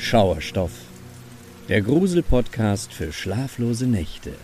Schauerstoff, 0.00 0.72
der 1.68 1.82
Grusel-Podcast 1.82 2.92
für 2.92 3.12
schlaflose 3.12 3.86
Nächte. 3.86 4.34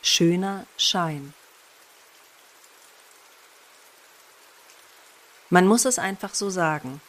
Schöner 0.00 0.64
Schein. 0.78 1.34
Man 5.50 5.66
muss 5.66 5.84
es 5.84 5.98
einfach 5.98 6.34
so 6.34 6.48
sagen. 6.48 7.02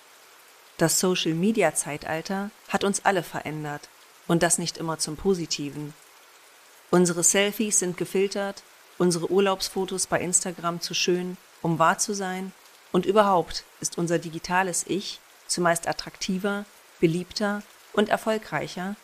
Das 0.78 1.00
Social-Media-Zeitalter 1.00 2.52
hat 2.68 2.84
uns 2.84 3.06
alle 3.06 3.24
verändert 3.24 3.88
und 4.28 4.44
das 4.44 4.58
nicht 4.58 4.78
immer 4.78 5.00
zum 5.00 5.16
Positiven. 5.16 5.94
Unsere 6.92 7.24
Selfies 7.24 7.80
sind 7.80 7.96
gefiltert, 7.98 8.62
unsere 8.98 9.32
Urlaubsfotos 9.32 10.06
bei 10.06 10.20
Instagram 10.20 10.82
zu 10.82 10.94
schön, 10.94 11.38
um 11.62 11.80
wahr 11.80 11.98
zu 11.98 12.14
sein 12.14 12.52
und 12.92 13.06
überhaupt 13.06 13.64
ist 13.82 13.98
unser 13.98 14.20
digitales 14.20 14.86
Ich 14.88 15.20
zumeist 15.48 15.88
attraktiver, 15.88 16.66
beliebter 17.00 17.64
und 17.94 18.10
erfolgreicher, 18.10 18.96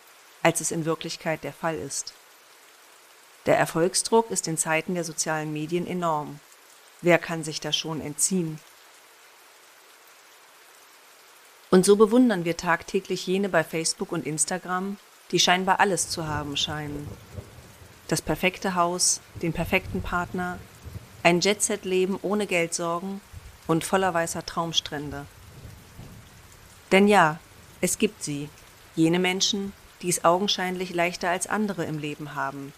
als 0.42 0.60
es 0.60 0.70
in 0.70 0.84
Wirklichkeit 0.84 1.44
der 1.44 1.52
Fall 1.52 1.76
ist. 1.76 2.12
Der 3.46 3.58
Erfolgsdruck 3.58 4.30
ist 4.30 4.48
in 4.48 4.56
Zeiten 4.56 4.94
der 4.94 5.04
sozialen 5.04 5.52
Medien 5.52 5.86
enorm. 5.86 6.40
Wer 7.00 7.18
kann 7.18 7.44
sich 7.44 7.60
da 7.60 7.72
schon 7.72 8.00
entziehen? 8.00 8.58
Und 11.70 11.84
so 11.84 11.96
bewundern 11.96 12.44
wir 12.44 12.56
tagtäglich 12.56 13.26
jene 13.26 13.48
bei 13.48 13.62
Facebook 13.62 14.12
und 14.12 14.26
Instagram, 14.26 14.98
die 15.30 15.38
scheinbar 15.38 15.80
alles 15.80 16.08
zu 16.08 16.26
haben 16.26 16.56
scheinen. 16.56 17.08
Das 18.08 18.22
perfekte 18.22 18.76
Haus, 18.76 19.20
den 19.42 19.52
perfekten 19.52 20.00
Partner, 20.00 20.58
ein 21.22 21.40
Jet-Set-Leben 21.40 22.18
ohne 22.22 22.46
Geldsorgen 22.46 23.20
und 23.66 23.84
voller 23.84 24.14
weißer 24.14 24.44
Traumstrände. 24.46 25.26
Denn 26.92 27.08
ja, 27.08 27.38
es 27.80 27.98
gibt 27.98 28.22
sie, 28.22 28.48
jene 28.94 29.18
Menschen, 29.18 29.72
die 30.02 30.08
es 30.08 30.24
augenscheinlich 30.24 30.94
leichter 30.94 31.30
als 31.30 31.46
andere 31.46 31.84
im 31.84 31.98
Leben 31.98 32.34
haben. 32.34 32.72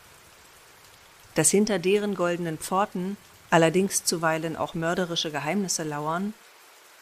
Dass 1.34 1.50
hinter 1.50 1.78
deren 1.78 2.14
goldenen 2.14 2.58
Pforten 2.58 3.16
allerdings 3.50 4.04
zuweilen 4.04 4.56
auch 4.56 4.74
mörderische 4.74 5.30
Geheimnisse 5.30 5.84
lauern, 5.84 6.34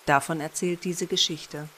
davon 0.05 0.41
erzählt 0.41 0.84
diese 0.84 1.06
Geschichte. 1.06 1.69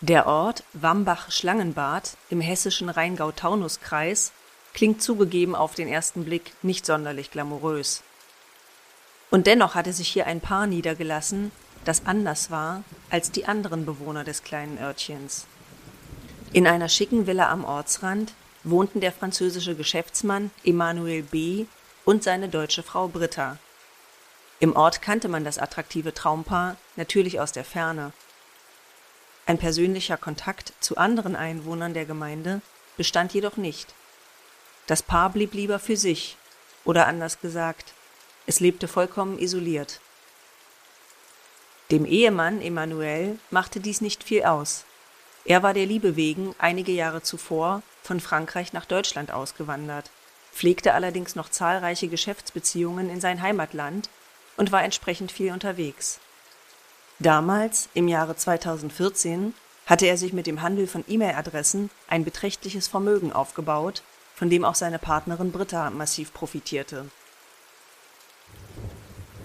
Der 0.00 0.26
Ort 0.26 0.64
Wambach-Schlangenbad 0.74 2.16
im 2.28 2.42
hessischen 2.42 2.90
Rheingau-Taunus-Kreis 2.90 4.32
klingt 4.74 5.02
zugegeben 5.02 5.54
auf 5.54 5.74
den 5.74 5.88
ersten 5.88 6.24
Blick 6.24 6.52
nicht 6.62 6.84
sonderlich 6.84 7.30
glamourös. 7.30 8.02
Und 9.34 9.48
dennoch 9.48 9.74
hatte 9.74 9.92
sich 9.92 10.06
hier 10.06 10.28
ein 10.28 10.40
Paar 10.40 10.68
niedergelassen, 10.68 11.50
das 11.84 12.06
anders 12.06 12.52
war 12.52 12.84
als 13.10 13.32
die 13.32 13.46
anderen 13.46 13.84
Bewohner 13.84 14.22
des 14.22 14.44
kleinen 14.44 14.78
Örtchens. 14.78 15.48
In 16.52 16.68
einer 16.68 16.88
schicken 16.88 17.26
Villa 17.26 17.50
am 17.50 17.64
Ortsrand 17.64 18.32
wohnten 18.62 19.00
der 19.00 19.10
französische 19.10 19.74
Geschäftsmann 19.74 20.52
Emmanuel 20.62 21.24
B. 21.24 21.66
und 22.04 22.22
seine 22.22 22.48
deutsche 22.48 22.84
Frau 22.84 23.08
Britta. 23.08 23.58
Im 24.60 24.76
Ort 24.76 25.02
kannte 25.02 25.26
man 25.26 25.42
das 25.42 25.58
attraktive 25.58 26.14
Traumpaar 26.14 26.76
natürlich 26.94 27.40
aus 27.40 27.50
der 27.50 27.64
Ferne. 27.64 28.12
Ein 29.46 29.58
persönlicher 29.58 30.16
Kontakt 30.16 30.74
zu 30.78 30.96
anderen 30.96 31.34
Einwohnern 31.34 31.92
der 31.92 32.04
Gemeinde 32.04 32.60
bestand 32.96 33.34
jedoch 33.34 33.56
nicht. 33.56 33.94
Das 34.86 35.02
Paar 35.02 35.30
blieb 35.30 35.54
lieber 35.54 35.80
für 35.80 35.96
sich, 35.96 36.36
oder 36.84 37.08
anders 37.08 37.40
gesagt, 37.40 37.94
es 38.46 38.60
lebte 38.60 38.88
vollkommen 38.88 39.38
isoliert. 39.38 40.00
Dem 41.90 42.04
Ehemann 42.04 42.60
Emmanuel 42.60 43.38
machte 43.50 43.80
dies 43.80 44.00
nicht 44.00 44.24
viel 44.24 44.44
aus. 44.44 44.84
Er 45.44 45.62
war 45.62 45.74
der 45.74 45.86
Liebe 45.86 46.16
wegen 46.16 46.54
einige 46.58 46.92
Jahre 46.92 47.22
zuvor 47.22 47.82
von 48.02 48.20
Frankreich 48.20 48.72
nach 48.72 48.86
Deutschland 48.86 49.30
ausgewandert, 49.30 50.10
pflegte 50.52 50.94
allerdings 50.94 51.34
noch 51.34 51.50
zahlreiche 51.50 52.08
Geschäftsbeziehungen 52.08 53.10
in 53.10 53.20
sein 53.20 53.42
Heimatland 53.42 54.08
und 54.56 54.72
war 54.72 54.82
entsprechend 54.82 55.32
viel 55.32 55.52
unterwegs. 55.52 56.20
Damals, 57.18 57.88
im 57.94 58.08
Jahre 58.08 58.36
2014, 58.36 59.54
hatte 59.86 60.06
er 60.06 60.16
sich 60.16 60.32
mit 60.32 60.46
dem 60.46 60.62
Handel 60.62 60.86
von 60.86 61.04
E-Mail-Adressen 61.06 61.90
ein 62.08 62.24
beträchtliches 62.24 62.88
Vermögen 62.88 63.32
aufgebaut, 63.32 64.02
von 64.34 64.50
dem 64.50 64.64
auch 64.64 64.74
seine 64.74 64.98
Partnerin 64.98 65.52
Britta 65.52 65.90
massiv 65.90 66.32
profitierte. 66.32 67.06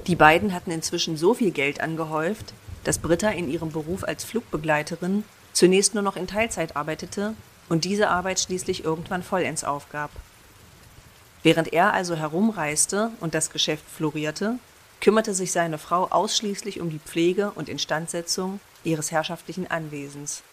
Die 0.07 0.15
beiden 0.15 0.53
hatten 0.53 0.71
inzwischen 0.71 1.17
so 1.17 1.33
viel 1.33 1.51
Geld 1.51 1.81
angehäuft, 1.81 2.53
dass 2.83 2.99
Britta 2.99 3.29
in 3.29 3.49
ihrem 3.49 3.71
Beruf 3.71 4.03
als 4.03 4.23
Flugbegleiterin 4.23 5.23
zunächst 5.53 5.93
nur 5.93 6.03
noch 6.03 6.15
in 6.15 6.27
Teilzeit 6.27 6.75
arbeitete 6.75 7.35
und 7.67 7.85
diese 7.85 8.09
Arbeit 8.09 8.39
schließlich 8.39 8.83
irgendwann 8.83 9.23
vollends 9.23 9.63
aufgab. 9.63 10.11
Während 11.43 11.71
er 11.71 11.93
also 11.93 12.15
herumreiste 12.15 13.11
und 13.19 13.33
das 13.33 13.51
Geschäft 13.51 13.85
florierte, 13.87 14.55
kümmerte 15.01 15.33
sich 15.33 15.51
seine 15.51 15.77
Frau 15.77 16.07
ausschließlich 16.07 16.81
um 16.81 16.89
die 16.89 16.99
Pflege 16.99 17.51
und 17.51 17.69
Instandsetzung 17.69 18.59
ihres 18.83 19.11
herrschaftlichen 19.11 19.69
Anwesens. 19.69 20.43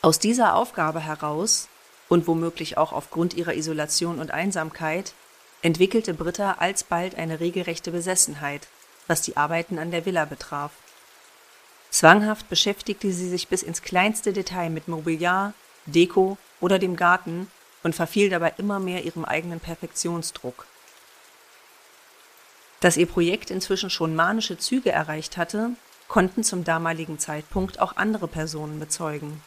Aus 0.00 0.18
dieser 0.18 0.54
Aufgabe 0.54 1.00
heraus 1.00 1.68
und 2.08 2.26
womöglich 2.26 2.78
auch 2.78 2.92
aufgrund 2.92 3.34
ihrer 3.34 3.54
Isolation 3.54 4.18
und 4.18 4.30
Einsamkeit 4.30 5.12
entwickelte 5.66 6.14
Britta 6.14 6.52
alsbald 6.60 7.16
eine 7.16 7.40
regelrechte 7.40 7.90
Besessenheit, 7.90 8.68
was 9.08 9.22
die 9.22 9.36
Arbeiten 9.36 9.80
an 9.80 9.90
der 9.90 10.06
Villa 10.06 10.24
betraf. 10.24 10.70
Zwanghaft 11.90 12.48
beschäftigte 12.48 13.10
sie 13.12 13.28
sich 13.28 13.48
bis 13.48 13.64
ins 13.64 13.82
kleinste 13.82 14.32
Detail 14.32 14.70
mit 14.70 14.86
Mobiliar, 14.86 15.54
Deko 15.86 16.38
oder 16.60 16.78
dem 16.78 16.94
Garten 16.94 17.50
und 17.82 17.96
verfiel 17.96 18.30
dabei 18.30 18.54
immer 18.58 18.78
mehr 18.78 19.04
ihrem 19.04 19.24
eigenen 19.24 19.58
Perfektionsdruck. 19.58 20.66
Dass 22.78 22.96
ihr 22.96 23.06
Projekt 23.06 23.50
inzwischen 23.50 23.90
schon 23.90 24.14
manische 24.14 24.58
Züge 24.58 24.92
erreicht 24.92 25.36
hatte, 25.36 25.70
konnten 26.06 26.44
zum 26.44 26.62
damaligen 26.62 27.18
Zeitpunkt 27.18 27.80
auch 27.80 27.96
andere 27.96 28.28
Personen 28.28 28.78
bezeugen. 28.78 29.42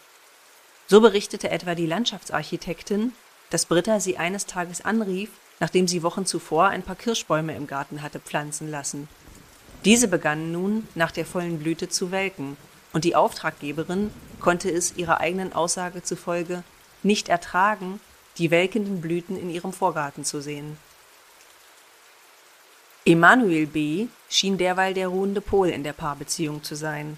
So 0.88 1.00
berichtete 1.00 1.50
etwa 1.50 1.75
die 1.75 1.85
Landschaftsarchitektin, 1.85 3.13
dass 3.52 3.68
Britta 3.68 4.02
sie 4.02 4.18
eines 4.18 4.47
Tages 4.47 4.84
anrief 4.84 5.29
nachdem 5.59 5.88
sie 5.88 6.03
Wochen 6.03 6.25
zuvor 6.25 6.68
ein 6.68 6.84
paar 6.84 6.96
Kirschbäume 6.96 7.56
im 7.56 7.68
Garten 7.68 8.02
hatte 8.02 8.20
pflanzen 8.20 8.70
lassen. 8.70 9.08
Diese 9.86 10.08
begannen 10.08 10.52
nun 10.52 10.88
nach 10.96 11.12
der 11.12 11.25
vollen 11.25 11.59
Blüte 11.59 11.90
zu 11.90 12.12
welken, 12.12 12.58
und 12.92 13.03
die 13.03 13.16
Auftraggeberin 13.16 14.12
konnte 14.40 14.72
es 14.72 14.97
ihrer 14.97 15.20
eigenen 15.20 15.53
Aussage 15.53 16.02
zufolge 16.02 16.64
nicht 17.03 17.30
ertragen, 17.30 18.00
die 18.38 18.52
welkenden 18.52 19.02
Blüten 19.02 19.38
in 19.38 19.50
ihrem 19.50 19.74
Vorgarten 19.74 20.24
zu 20.24 20.42
sehen. 20.42 20.78
Emanuel 23.06 23.68
B. 23.68 24.08
schien 24.30 24.58
derweil 24.58 24.94
der 24.94 25.08
ruhende 25.08 25.41
Pol 25.41 25.70
in 25.70 25.84
der 25.84 25.94
Paarbeziehung 25.94 26.64
zu 26.64 26.76
sein. 26.76 27.18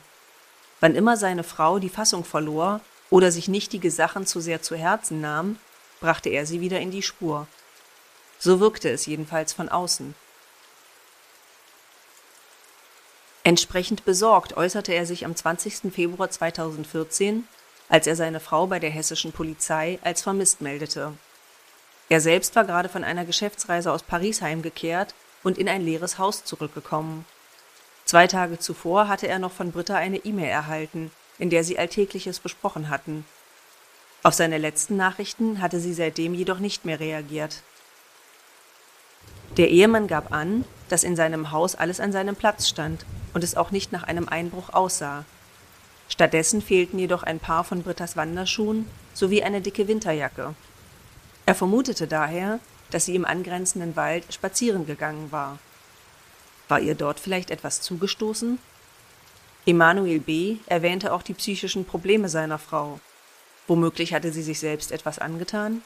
Wann 0.80 0.96
immer 0.96 1.18
seine 1.18 1.44
Frau 1.44 1.80
die 1.80 1.90
Fassung 1.90 2.24
verlor 2.24 2.82
oder 3.10 3.32
sich 3.32 3.48
nichtige 3.48 3.92
Sachen 3.92 4.26
zu 4.26 4.40
sehr 4.40 4.62
zu 4.62 4.76
Herzen 4.76 5.22
nahm, 5.22 5.58
brachte 6.00 6.30
er 6.30 6.46
sie 6.46 6.62
wieder 6.62 6.80
in 6.80 6.92
die 6.92 7.02
Spur. 7.02 7.48
So 8.44 8.60
wirkte 8.60 8.90
es 8.90 9.06
jedenfalls 9.06 9.54
von 9.54 9.70
außen. 9.70 10.16
Entsprechend 13.44 14.04
besorgt 14.04 14.58
äußerte 14.58 14.94
er 14.94 15.06
sich 15.06 15.26
am 15.26 15.36
20. 15.36 15.94
Februar 15.94 16.32
2014, 16.32 17.48
als 17.88 18.08
er 18.08 18.16
seine 18.16 18.40
Frau 18.40 18.66
bei 18.66 18.80
der 18.80 18.90
hessischen 18.90 19.32
Polizei 19.32 20.00
als 20.02 20.24
vermisst 20.24 20.60
meldete. 20.60 21.14
Er 22.10 22.20
selbst 22.20 22.56
war 22.56 22.66
gerade 22.66 22.90
von 22.90 23.04
einer 23.04 23.26
Geschäftsreise 23.26 23.92
aus 23.92 24.02
Paris 24.02 24.42
heimgekehrt 24.42 25.14
und 25.44 25.60
in 25.60 25.70
ein 25.70 25.86
leeres 25.86 26.18
Haus 26.18 26.44
zurückgekommen. 26.44 27.26
Zwei 28.06 28.26
Tage 28.26 28.58
zuvor 28.58 29.08
hatte 29.08 29.28
er 29.28 29.38
noch 29.38 29.52
von 29.52 29.72
Britta 29.72 29.98
eine 29.98 30.18
E-Mail 30.18 30.50
erhalten, 30.50 31.12
in 31.38 31.52
der 31.52 31.64
sie 31.64 31.78
Alltägliches 31.78 32.40
besprochen 32.40 32.90
hatten. 32.90 33.24
Auf 34.24 34.34
seine 34.34 34.58
letzten 34.58 34.98
Nachrichten 34.98 35.62
hatte 35.62 35.80
sie 35.80 35.94
seitdem 35.94 36.34
jedoch 36.34 36.58
nicht 36.58 36.86
mehr 36.86 37.00
reagiert. 37.00 37.62
Der 39.58 39.70
Ehemann 39.70 40.08
gab 40.08 40.32
an, 40.32 40.64
dass 40.90 41.04
in 41.04 41.16
seinem 41.16 41.52
Haus 41.52 41.76
alles 41.76 42.00
an 42.00 42.12
seinem 42.12 42.36
Platz 42.36 42.70
stand 42.70 43.06
und 43.34 43.44
es 43.44 43.56
auch 43.56 43.72
nicht 43.72 43.92
nach 43.92 44.04
einem 44.04 44.30
Einbruch 44.30 44.70
aussah. 44.70 45.26
Stattdessen 46.08 46.62
fehlten 46.62 47.00
jedoch 47.00 47.24
ein 47.24 47.40
paar 47.40 47.64
von 47.64 47.84
Brittas 47.84 48.16
Wanderschuhen 48.16 48.88
sowie 49.14 49.44
eine 49.44 49.62
dicke 49.62 49.88
Winterjacke. 49.88 50.56
Er 51.46 51.56
vermutete 51.56 52.08
daher, 52.08 52.60
dass 52.92 53.06
sie 53.06 53.16
im 53.16 53.26
angrenzenden 53.26 53.96
Wald 53.96 54.34
spazieren 54.34 54.86
gegangen 54.86 55.32
war. 55.32 55.60
War 56.68 56.80
ihr 56.80 56.96
dort 56.96 57.20
vielleicht 57.20 57.52
etwas 57.52 57.82
zugestoßen? 57.82 58.60
Emanuel 59.66 60.20
B. 60.20 60.58
erwähnte 60.66 61.14
auch 61.14 61.22
die 61.22 61.34
psychischen 61.34 61.86
Probleme 61.86 62.30
seiner 62.30 62.58
Frau. 62.58 63.00
Womöglich 63.68 64.14
hatte 64.14 64.32
sie 64.32 64.44
sich 64.44 64.60
selbst 64.60 64.92
etwas 64.92 65.20
angetan? 65.20 65.82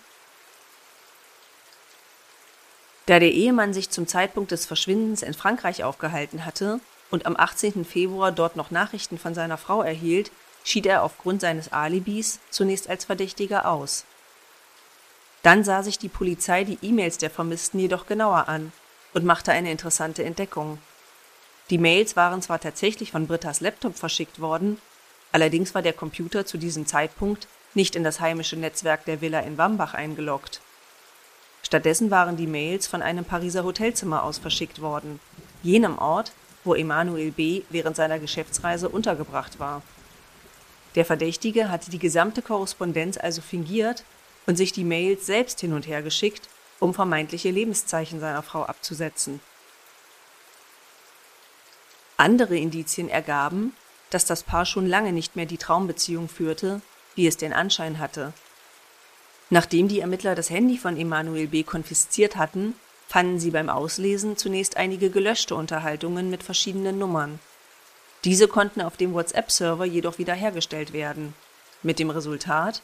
Da 3.05 3.19
der 3.19 3.31
Ehemann 3.31 3.73
sich 3.73 3.89
zum 3.89 4.07
Zeitpunkt 4.07 4.51
des 4.51 4.65
Verschwindens 4.65 5.21
in 5.21 5.33
Frankreich 5.33 5.83
aufgehalten 5.83 6.45
hatte 6.45 6.79
und 7.11 7.25
am 7.25 7.35
18. 7.37 7.85
Februar 7.85 8.31
dort 8.31 8.55
noch 8.55 8.71
Nachrichten 8.71 9.19
von 9.19 9.35
seiner 9.35 9.57
Frau 9.57 9.83
erhielt, 9.83 10.31
schied 10.63 10.87
er 10.87 11.03
aufgrund 11.03 11.41
seines 11.41 11.71
Alibis 11.71 12.39
zunächst 12.49 12.89
als 12.89 13.05
Verdächtiger 13.05 13.67
aus. 13.67 14.05
Dann 15.43 15.63
sah 15.63 15.83
sich 15.83 15.99
die 15.99 16.09
Polizei 16.09 16.63
die 16.63 16.79
E-Mails 16.81 17.19
der 17.19 17.29
Vermissten 17.29 17.79
jedoch 17.79 18.07
genauer 18.07 18.49
an 18.49 18.71
und 19.13 19.25
machte 19.25 19.51
eine 19.51 19.69
interessante 19.69 20.23
Entdeckung. 20.23 20.79
Die 21.69 21.77
Mails 21.77 22.15
waren 22.15 22.41
zwar 22.41 22.59
tatsächlich 22.59 23.11
von 23.11 23.27
Brittas 23.27 23.61
Laptop 23.61 23.95
verschickt 23.95 24.39
worden, 24.39 24.81
allerdings 25.31 25.75
war 25.75 25.83
der 25.83 25.93
Computer 25.93 26.47
zu 26.47 26.57
diesem 26.57 26.87
Zeitpunkt 26.87 27.47
nicht 27.75 27.95
in 27.95 28.03
das 28.03 28.19
heimische 28.19 28.55
Netzwerk 28.55 29.05
der 29.05 29.21
Villa 29.21 29.41
in 29.41 29.59
Wambach 29.59 29.93
eingeloggt. 29.93 30.61
Stattdessen 31.65 32.11
waren 32.11 32.37
die 32.37 32.45
Mails 32.45 32.85
von 32.85 33.01
einem 33.01 33.25
Pariser 33.25 33.63
Hotelzimmer 33.63 34.21
aus 34.21 34.37
verschickt 34.37 34.81
worden, 34.81 35.19
jenem 35.63 35.97
Ort, 35.97 36.31
wo 36.63 36.75
Emanuel 36.75 37.31
B. 37.31 37.63
während 37.71 37.95
seiner 37.95 38.19
Geschäftsreise 38.19 38.87
untergebracht 38.87 39.59
war. 39.59 39.81
Der 40.93 41.05
Verdächtige 41.05 41.69
hatte 41.69 41.89
die 41.89 41.97
gesamte 41.97 42.43
Korrespondenz 42.43 43.17
also 43.17 43.41
fingiert 43.41 44.03
und 44.45 44.57
sich 44.57 44.73
die 44.73 44.83
Mails 44.83 45.25
selbst 45.25 45.59
hin 45.59 45.73
und 45.73 45.87
her 45.87 46.03
geschickt, 46.03 46.49
um 46.79 46.93
vermeintliche 46.93 47.49
Lebenszeichen 47.49 48.19
seiner 48.19 48.43
Frau 48.43 48.63
abzusetzen. 48.63 49.39
Andere 52.15 52.57
Indizien 52.57 53.09
ergaben, 53.09 53.73
dass 54.11 54.25
das 54.25 54.43
Paar 54.43 54.67
schon 54.67 54.85
lange 54.85 55.13
nicht 55.13 55.35
mehr 55.35 55.47
die 55.47 55.57
Traumbeziehung 55.57 56.29
führte, 56.29 56.81
wie 57.15 57.25
es 57.25 57.37
den 57.37 57.53
Anschein 57.53 57.97
hatte. 57.97 58.33
Nachdem 59.49 59.87
die 59.87 59.99
Ermittler 59.99 60.35
das 60.35 60.49
Handy 60.49 60.77
von 60.77 60.97
Emanuel 60.97 61.47
B. 61.47 61.63
konfisziert 61.63 62.35
hatten, 62.35 62.73
fanden 63.07 63.39
sie 63.39 63.51
beim 63.51 63.69
Auslesen 63.69 64.37
zunächst 64.37 64.77
einige 64.77 65.09
gelöschte 65.09 65.55
Unterhaltungen 65.55 66.29
mit 66.29 66.43
verschiedenen 66.43 66.97
Nummern. 66.97 67.39
Diese 68.23 68.47
konnten 68.47 68.81
auf 68.81 68.97
dem 68.97 69.13
WhatsApp-Server 69.13 69.85
jedoch 69.85 70.17
wiederhergestellt 70.17 70.93
werden, 70.93 71.35
mit 71.83 71.99
dem 71.99 72.09
Resultat, 72.09 72.81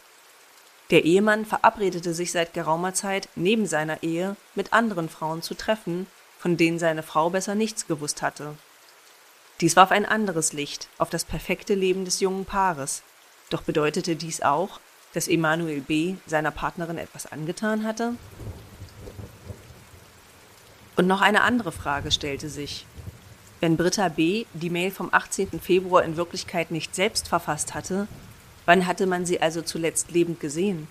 der 0.91 1.05
Ehemann 1.05 1.45
verabredete 1.45 2.13
sich 2.13 2.33
seit 2.33 2.53
geraumer 2.53 2.93
Zeit 2.93 3.29
neben 3.35 3.65
seiner 3.65 4.03
Ehe 4.03 4.35
mit 4.55 4.73
anderen 4.73 5.07
Frauen 5.07 5.41
zu 5.41 5.55
treffen, 5.55 6.05
von 6.37 6.57
denen 6.57 6.79
seine 6.79 7.01
Frau 7.01 7.29
besser 7.29 7.55
nichts 7.55 7.87
gewusst 7.87 8.21
hatte. 8.21 8.57
Dies 9.61 9.77
warf 9.77 9.91
ein 9.91 10.05
anderes 10.05 10.51
Licht 10.51 10.89
auf 10.97 11.09
das 11.09 11.23
perfekte 11.23 11.75
Leben 11.75 12.03
des 12.03 12.19
jungen 12.19 12.43
Paares. 12.43 13.03
Doch 13.49 13.61
bedeutete 13.61 14.17
dies 14.17 14.41
auch, 14.41 14.81
dass 15.13 15.27
Emanuel 15.27 15.81
B. 15.81 16.15
seiner 16.25 16.51
Partnerin 16.51 16.97
etwas 16.97 17.31
angetan 17.31 17.83
hatte? 17.83 18.15
Und 20.95 21.07
noch 21.07 21.21
eine 21.21 21.41
andere 21.41 21.71
Frage 21.71 22.11
stellte 22.11 22.49
sich. 22.49 22.85
Wenn 23.59 23.77
Britta 23.77 24.09
B. 24.09 24.45
die 24.53 24.69
Mail 24.69 24.91
vom 24.91 25.09
18. 25.11 25.59
Februar 25.59 26.03
in 26.03 26.17
Wirklichkeit 26.17 26.71
nicht 26.71 26.95
selbst 26.95 27.27
verfasst 27.27 27.73
hatte, 27.73 28.07
Wann 28.65 28.85
hatte 28.85 29.07
man 29.07 29.25
sie 29.25 29.41
also 29.41 29.61
zuletzt 29.61 30.11
lebend 30.11 30.39
gesehen? 30.39 30.87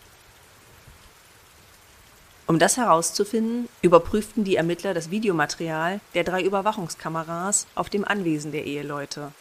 Um 2.47 2.59
das 2.59 2.77
herauszufinden, 2.77 3.69
überprüften 3.81 4.43
die 4.43 4.57
Ermittler 4.57 4.93
das 4.93 5.11
Videomaterial 5.11 6.01
der 6.15 6.25
drei 6.25 6.43
Überwachungskameras 6.43 7.69
auf 7.77 7.89
dem 7.89 8.05
Anwesen 8.05 8.51
der 8.51 8.65
Eheleute. 8.65 9.33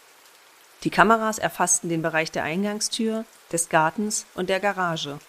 Die 0.83 0.89
Kameras 0.89 1.39
erfassten 1.39 1.89
den 1.89 2.01
Bereich 2.01 2.31
der 2.31 2.43
Eingangstür, 2.43 3.25
des 3.51 3.67
Gartens 3.67 4.25
und 4.33 4.49
der 4.49 4.59
Garage. 4.59 5.19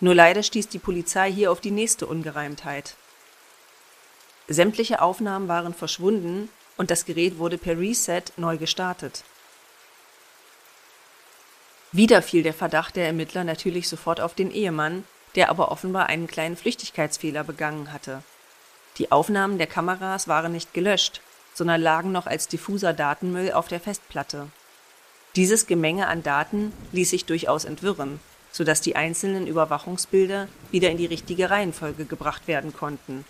Nur 0.00 0.14
leider 0.14 0.42
stieß 0.42 0.68
die 0.68 0.80
Polizei 0.80 1.30
hier 1.30 1.52
auf 1.52 1.60
die 1.60 1.70
nächste 1.70 2.06
Ungereimtheit. 2.06 2.96
Sämtliche 4.48 5.00
Aufnahmen 5.00 5.48
waren 5.48 5.74
verschwunden 5.74 6.48
und 6.76 6.90
das 6.90 7.04
Gerät 7.04 7.38
wurde 7.38 7.56
per 7.56 7.78
Reset 7.78 8.24
neu 8.36 8.58
gestartet. 8.58 9.22
Wieder 11.92 12.22
fiel 12.22 12.42
der 12.42 12.54
Verdacht 12.54 12.96
der 12.96 13.06
Ermittler 13.06 13.44
natürlich 13.44 13.88
sofort 13.88 14.20
auf 14.20 14.34
den 14.34 14.50
Ehemann, 14.50 15.04
der 15.36 15.48
aber 15.50 15.70
offenbar 15.70 16.06
einen 16.06 16.26
kleinen 16.26 16.56
Flüchtigkeitsfehler 16.56 17.44
begangen 17.44 17.92
hatte. 17.92 18.22
Die 18.98 19.12
Aufnahmen 19.12 19.58
der 19.58 19.68
Kameras 19.68 20.26
waren 20.26 20.52
nicht 20.52 20.74
gelöscht, 20.74 21.20
sondern 21.54 21.80
lagen 21.80 22.10
noch 22.10 22.26
als 22.26 22.48
diffuser 22.48 22.92
Datenmüll 22.92 23.52
auf 23.52 23.68
der 23.68 23.80
Festplatte. 23.80 24.48
Dieses 25.36 25.66
Gemenge 25.66 26.06
an 26.06 26.22
Daten 26.22 26.72
ließ 26.92 27.10
sich 27.10 27.24
durchaus 27.24 27.64
entwirren, 27.64 28.20
sodass 28.52 28.80
die 28.80 28.94
einzelnen 28.94 29.48
Überwachungsbilder 29.48 30.46
wieder 30.70 30.90
in 30.90 30.96
die 30.96 31.06
richtige 31.06 31.50
Reihenfolge 31.50 32.04
gebracht 32.04 32.46
werden 32.46 32.72
konnten. 32.72 33.24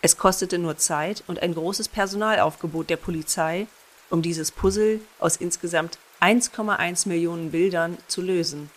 Es 0.00 0.16
kostete 0.16 0.58
nur 0.58 0.78
Zeit 0.78 1.22
und 1.28 1.40
ein 1.40 1.54
großes 1.54 1.86
Personalaufgebot 1.88 2.90
der 2.90 2.96
Polizei, 2.96 3.68
um 4.10 4.22
dieses 4.22 4.50
Puzzle 4.50 5.00
aus 5.20 5.36
insgesamt 5.36 5.98
1,1 6.20 7.06
Millionen 7.06 7.52
Bildern 7.52 7.96
zu 8.08 8.20
lösen. 8.20 8.68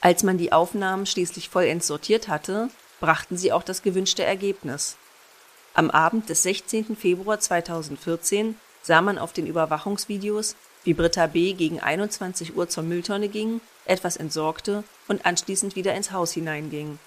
Als 0.00 0.22
man 0.22 0.38
die 0.38 0.52
Aufnahmen 0.52 1.04
schließlich 1.04 1.50
vollends 1.50 1.86
sortiert 1.86 2.28
hatte, 2.28 2.70
brachten 3.00 3.36
sie 3.36 3.52
auch 3.52 3.62
das 3.62 3.82
gewünschte 3.82 4.24
Ergebnis. 4.24 4.96
Am 5.74 5.90
Abend 5.90 6.30
des 6.30 6.42
16. 6.44 6.96
Februar 6.96 7.38
2014 7.38 8.56
sah 8.88 9.02
man 9.02 9.18
auf 9.18 9.34
den 9.34 9.46
Überwachungsvideos, 9.46 10.56
wie 10.82 10.94
Britta 10.94 11.26
B. 11.26 11.52
gegen 11.52 11.78
21 11.78 12.56
Uhr 12.56 12.70
zur 12.70 12.84
Mülltonne 12.84 13.28
ging, 13.28 13.60
etwas 13.84 14.16
entsorgte 14.16 14.82
und 15.08 15.26
anschließend 15.26 15.76
wieder 15.76 15.94
ins 15.94 16.10
Haus 16.10 16.32
hineinging. 16.32 16.98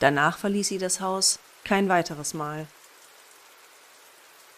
Danach 0.00 0.36
verließ 0.36 0.68
sie 0.68 0.76
das 0.76 1.00
Haus 1.00 1.38
kein 1.64 1.88
weiteres 1.88 2.34
Mal. 2.34 2.66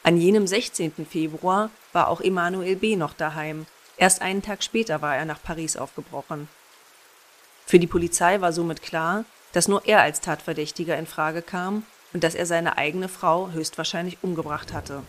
An 0.03 0.17
jenem 0.17 0.49
16. 0.49 1.07
Februar 1.09 1.71
war 1.93 2.09
auch 2.09 2.21
Emanuel 2.21 2.75
B. 2.75 2.97
noch 2.97 3.13
daheim. 3.13 3.67
Erst 3.97 4.21
einen 4.21 4.43
Tag 4.43 4.65
später 4.65 5.01
war 5.03 5.17
er 5.17 5.27
nach 5.27 5.41
Paris 5.41 5.77
aufgebrochen. 5.77 6.49
Für 7.65 7.79
die 7.79 7.87
Polizei 7.87 8.41
war 8.41 8.53
somit 8.53 8.83
klar, 8.83 9.25
dass 9.53 9.69
nur 9.69 9.87
er 9.87 10.03
als 10.03 10.21
Tatverdächtiger 10.21 10.99
in 10.99 11.07
Frage 11.07 11.43
kam 11.43 11.85
und 12.13 12.25
dass 12.25 12.35
er 12.35 12.47
seine 12.47 12.77
eigene 12.77 13.09
Frau 13.09 13.53
höchstwahrscheinlich 13.53 14.19
umgebracht 14.23 14.73
hatte. 14.73 15.05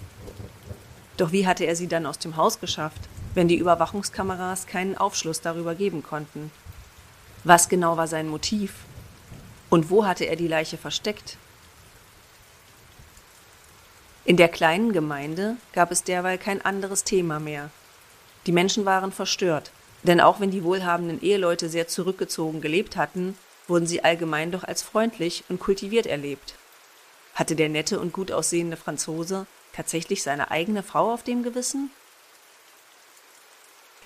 Doch 1.18 1.32
wie 1.32 1.48
hatte 1.48 1.66
er 1.66 1.76
sie 1.76 1.88
dann 1.88 2.06
aus 2.06 2.20
dem 2.20 2.36
Haus 2.36 2.60
geschafft, 2.60 3.02
wenn 3.34 3.48
die 3.48 3.58
Überwachungskameras 3.58 4.68
keinen 4.68 4.98
Aufschluss 4.98 5.42
darüber 5.42 5.76
geben 5.76 6.04
konnten? 6.04 6.52
Was 7.44 7.70
genau 7.70 7.98
war 7.98 8.08
sein 8.08 8.28
Motiv? 8.28 8.74
Und 9.70 9.90
wo 9.90 10.06
hatte 10.06 10.26
er 10.26 10.36
die 10.36 10.48
Leiche 10.48 10.78
versteckt? 10.78 11.38
In 14.26 14.38
der 14.38 14.50
kleinen 14.50 14.94
Gemeinde 14.94 15.58
gab 15.74 15.92
es 15.92 16.04
derweil 16.04 16.38
kein 16.38 16.64
anderes 16.64 17.04
Thema 17.04 17.40
mehr. 17.40 17.70
Die 18.46 18.52
Menschen 18.52 18.86
waren 18.86 19.12
verstört, 19.12 19.72
denn 20.04 20.22
auch 20.22 20.40
wenn 20.40 20.52
die 20.52 20.64
wohlhabenden 20.64 21.22
Eheleute 21.22 21.70
sehr 21.70 21.88
zurückgezogen 21.88 22.62
gelebt 22.62 22.98
hatten, 22.98 23.36
wurden 23.68 23.88
sie 23.88 24.04
allgemein 24.04 24.52
doch 24.52 24.64
als 24.64 24.82
freundlich 24.82 25.44
und 25.50 25.60
kultiviert 25.60 26.06
erlebt. 26.06 26.56
Hatte 27.34 27.56
der 27.56 27.70
nette 27.70 28.00
und 28.00 28.14
gut 28.14 28.32
aussehende 28.32 28.78
Franzose 28.78 29.48
tatsächlich 29.74 30.24
seine 30.24 30.52
eigene 30.52 30.84
Frau 30.84 31.14
auf 31.14 31.24
dem 31.24 31.44
Gewissen? 31.44 31.92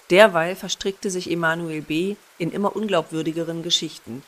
Derweil 0.10 0.56
verstrickte 0.56 1.10
sich 1.10 1.32
Emanuel 1.32 1.82
B. 1.82 2.16
in 2.38 2.52
immer 2.52 2.76
unglaubwürdigeren 2.76 3.64
Geschichten. 3.64 4.24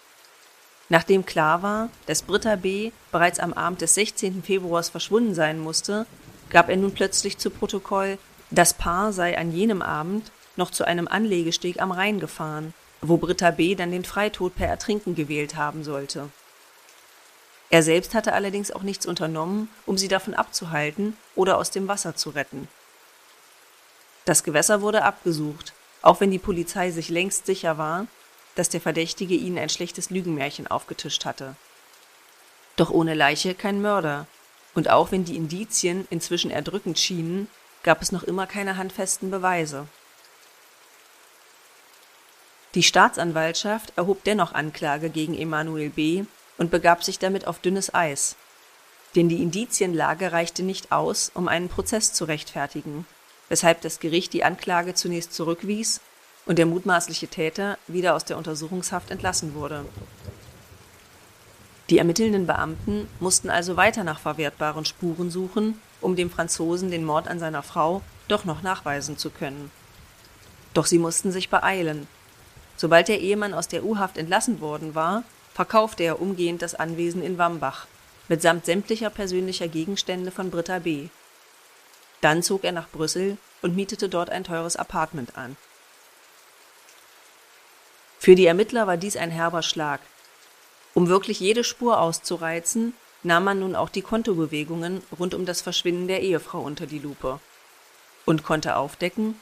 Nachdem 0.90 1.26
klar 1.26 1.62
war, 1.62 1.90
dass 2.06 2.22
Britta 2.22 2.56
B. 2.56 2.92
bereits 3.12 3.40
am 3.40 3.54
Abend 3.54 3.82
des 3.82 3.94
16. 3.94 4.42
Februars 4.42 4.90
verschwunden 4.90 5.36
sein 5.36 5.60
musste, 5.60 6.06
gab 6.50 6.70
er 6.70 6.78
nun 6.78 6.94
plötzlich 6.94 7.38
zu 7.38 7.50
Protokoll, 7.50 8.18
das 8.50 8.74
Paar 8.74 9.12
sei 9.12 9.38
an 9.38 9.52
jenem 9.52 9.82
Abend 9.82 10.32
noch 10.56 10.72
zu 10.72 10.86
einem 10.86 11.08
Anlegesteg 11.08 11.82
am 11.82 11.92
Rhein 11.92 12.20
gefahren, 12.20 12.74
wo 13.02 13.18
Britta 13.18 13.52
B. 13.52 13.76
dann 13.76 13.92
den 13.92 14.06
Freitod 14.06 14.56
per 14.56 14.68
Ertrinken 14.68 15.14
gewählt 15.14 15.56
haben 15.56 15.84
sollte. 15.84 16.30
Er 17.70 17.84
selbst 17.84 18.14
hatte 18.14 18.34
allerdings 18.34 18.72
auch 18.72 18.84
nichts 18.84 19.06
unternommen, 19.06 19.70
um 19.86 19.98
sie 19.98 20.08
davon 20.08 20.34
abzuhalten 20.34 21.18
oder 21.36 21.58
aus 21.58 21.70
dem 21.72 21.88
Wasser 21.88 22.16
zu 22.16 22.30
retten. 22.30 22.68
Das 24.26 24.44
Gewässer 24.44 24.82
wurde 24.82 25.04
abgesucht, 25.04 25.74
auch 26.02 26.20
wenn 26.22 26.32
die 26.32 26.40
Polizei 26.40 26.92
sich 26.92 27.10
längst 27.10 27.46
sicher 27.46 27.78
war, 27.78 28.08
dass 28.56 28.70
der 28.70 28.82
Verdächtige 28.82 29.36
ihnen 29.36 29.58
ein 29.58 29.70
schlechtes 29.70 30.10
Lügenmärchen 30.10 30.68
aufgetischt 30.68 31.26
hatte. 31.26 31.56
Doch 32.76 32.90
ohne 32.90 33.14
Leiche 33.14 33.56
kein 33.56 33.82
Mörder, 33.82 34.28
und 34.74 34.90
auch 34.90 35.12
wenn 35.12 35.26
die 35.26 35.36
Indizien 35.36 36.08
inzwischen 36.10 36.52
erdrückend 36.52 37.00
schienen, 37.00 37.48
gab 37.84 38.02
es 38.02 38.12
noch 38.12 38.24
immer 38.24 38.48
keine 38.48 38.78
handfesten 38.78 39.32
Beweise. 39.32 39.88
Die 42.76 42.84
Staatsanwaltschaft 42.84 43.94
erhob 43.96 44.24
dennoch 44.24 44.54
Anklage 44.54 45.10
gegen 45.10 45.38
Emanuel 45.38 45.90
B. 45.90 46.26
und 46.58 46.72
begab 46.72 47.04
sich 47.04 47.20
damit 47.20 47.48
auf 47.48 47.60
dünnes 47.60 47.94
Eis. 47.94 48.36
Denn 49.16 49.30
die 49.30 49.42
Indizienlage 49.42 50.32
reichte 50.32 50.64
nicht 50.64 50.92
aus, 50.92 51.32
um 51.34 51.48
einen 51.48 51.70
Prozess 51.70 52.14
zu 52.14 52.26
rechtfertigen, 52.26 53.06
weshalb 53.50 53.82
das 53.82 54.00
Gericht 54.00 54.34
die 54.34 54.44
Anklage 54.44 54.94
zunächst 54.94 55.34
zurückwies 55.34 56.02
und 56.46 56.60
der 56.60 56.66
mutmaßliche 56.66 57.28
Täter 57.28 57.78
wieder 57.88 58.16
aus 58.16 58.26
der 58.26 58.38
Untersuchungshaft 58.38 59.12
entlassen 59.12 59.54
wurde. 59.54 59.86
Die 61.90 62.00
ermittelnden 62.00 62.48
Beamten 62.48 63.08
mussten 63.20 63.50
also 63.50 63.78
weiter 63.78 64.04
nach 64.04 64.20
verwertbaren 64.20 64.84
Spuren 64.84 65.32
suchen, 65.32 65.80
um 66.02 66.16
dem 66.16 66.30
Franzosen 66.30 66.92
den 66.92 67.06
Mord 67.06 67.28
an 67.28 67.40
seiner 67.40 67.64
Frau 67.64 68.02
doch 68.28 68.44
noch 68.44 68.62
nachweisen 68.62 69.18
zu 69.18 69.30
können. 69.30 69.72
Doch 70.74 70.86
sie 70.86 71.00
mussten 71.00 71.32
sich 71.32 71.50
beeilen. 71.50 72.08
Sobald 72.76 73.08
der 73.08 73.22
Ehemann 73.22 73.54
aus 73.54 73.70
der 73.70 73.86
U-Haft 73.86 74.18
entlassen 74.18 74.60
worden 74.60 74.96
war, 74.96 75.24
verkaufte 75.58 76.04
er 76.04 76.22
umgehend 76.22 76.62
das 76.62 76.76
Anwesen 76.76 77.24
in 77.24 77.40
Wambach 77.40 77.88
mitsamt 78.28 78.68
sämtlicher 78.68 79.10
persönlicher 79.10 79.68
Gegenstände 79.68 80.30
von 80.30 80.52
Britta 80.52 80.78
B. 80.78 81.08
Dann 82.22 82.44
zog 82.44 82.64
er 82.64 82.74
nach 82.74 82.88
Brüssel 82.90 83.38
und 83.64 83.76
mietete 83.76 84.08
dort 84.08 84.30
ein 84.30 84.44
teures 84.44 84.76
Appartement 84.76 85.36
an. 85.36 85.58
Für 88.20 88.36
die 88.36 88.46
Ermittler 88.46 88.86
war 88.86 88.98
dies 88.98 89.18
ein 89.18 89.32
herber 89.32 89.64
Schlag. 89.64 90.00
Um 90.94 91.08
wirklich 91.08 91.40
jede 91.40 91.64
Spur 91.64 92.02
auszureizen, 92.02 92.94
nahm 93.24 93.46
man 93.46 93.60
nun 93.60 93.76
auch 93.76 93.90
die 93.90 94.04
Kontobewegungen 94.04 95.02
rund 95.18 95.34
um 95.34 95.48
das 95.48 95.62
Verschwinden 95.62 96.08
der 96.08 96.22
Ehefrau 96.22 96.62
unter 96.62 96.86
die 96.86 97.00
Lupe 97.00 97.40
und 98.26 98.44
konnte 98.44 98.76
aufdecken, 98.76 99.42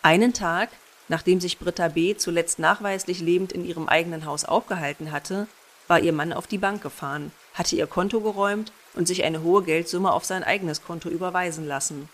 einen 0.00 0.32
Tag, 0.32 0.70
nachdem 1.08 1.40
sich 1.40 1.58
Britta 1.58 1.88
B. 1.88 2.16
zuletzt 2.16 2.58
nachweislich 2.58 3.20
lebend 3.20 3.52
in 3.52 3.64
ihrem 3.64 3.88
eigenen 3.88 4.24
Haus 4.24 4.44
aufgehalten 4.44 5.12
hatte, 5.12 5.46
war 5.88 6.00
ihr 6.00 6.12
Mann 6.12 6.32
auf 6.32 6.46
die 6.46 6.58
Bank 6.58 6.82
gefahren, 6.82 7.32
hatte 7.52 7.76
ihr 7.76 7.86
Konto 7.86 8.20
geräumt 8.20 8.72
und 8.94 9.06
sich 9.06 9.24
eine 9.24 9.42
hohe 9.42 9.62
Geldsumme 9.62 10.12
auf 10.12 10.24
sein 10.24 10.44
eigenes 10.44 10.82
Konto 10.82 11.08
überweisen 11.08 11.66
lassen. 11.66 12.08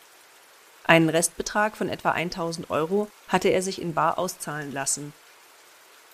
Einen 0.85 1.09
Restbetrag 1.09 1.77
von 1.77 1.89
etwa 1.89 2.11
1000 2.11 2.71
Euro 2.71 3.09
hatte 3.29 3.49
er 3.49 3.63
sich 3.63 3.81
in 3.81 3.95
bar 3.95 4.19
auszahlen 4.19 4.73
lassen. 4.73 5.13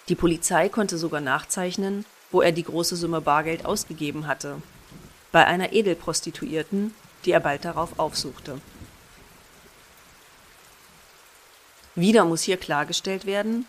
Die 0.09 0.15
Polizei 0.15 0.69
konnte 0.69 0.99
sogar 0.99 1.21
nachzeichnen, 1.21 2.05
wo 2.31 2.43
er 2.43 2.53
die 2.53 2.65
große 2.65 2.97
Summe 2.97 3.21
Bargeld 3.21 3.65
ausgegeben 3.65 4.27
hatte. 4.27 4.61
Bei 5.33 5.47
einer 5.47 5.73
Edelprostituierten, 5.73 6.95
die 7.25 7.33
er 7.33 7.41
bald 7.41 7.65
darauf 7.65 7.99
aufsuchte. 7.99 8.61
Wieder 11.97 12.25
muss 12.25 12.43
hier 12.43 12.57
klargestellt 12.57 13.27
werden, 13.27 13.67